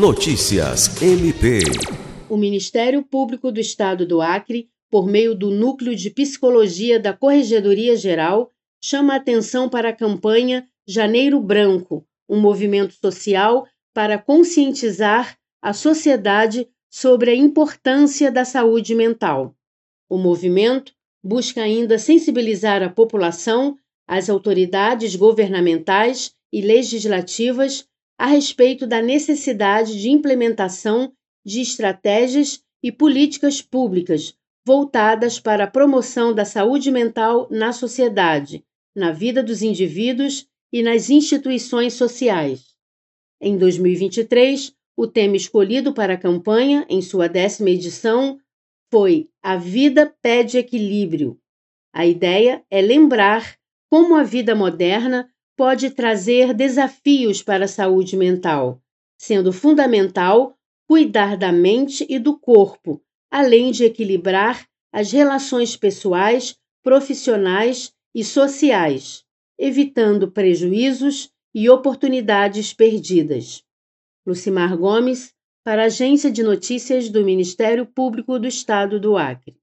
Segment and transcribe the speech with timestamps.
[0.00, 1.58] Notícias MP.
[2.26, 7.94] O Ministério Público do Estado do Acre, por meio do Núcleo de Psicologia da Corregedoria
[7.94, 8.50] Geral,
[8.82, 17.32] chama atenção para a campanha Janeiro Branco, um movimento social para conscientizar a sociedade sobre
[17.32, 19.54] a importância da saúde mental.
[20.08, 23.76] O movimento busca ainda sensibilizar a população,
[24.08, 27.89] as autoridades governamentais e legislativas
[28.20, 31.10] a respeito da necessidade de implementação
[31.42, 38.62] de estratégias e políticas públicas voltadas para a promoção da saúde mental na sociedade,
[38.94, 42.74] na vida dos indivíduos e nas instituições sociais.
[43.40, 48.38] Em 2023, o tema escolhido para a campanha, em sua décima edição,
[48.92, 51.40] foi A Vida Pede Equilíbrio.
[51.90, 53.56] A ideia é lembrar
[53.88, 55.26] como a vida moderna
[55.60, 58.80] pode trazer desafios para a saúde mental,
[59.18, 60.56] sendo fundamental
[60.88, 62.98] cuidar da mente e do corpo,
[63.30, 69.22] além de equilibrar as relações pessoais, profissionais e sociais,
[69.58, 73.62] evitando prejuízos e oportunidades perdidas.
[74.26, 79.59] Lucimar Gomes, para a Agência de Notícias do Ministério Público do Estado do Acre.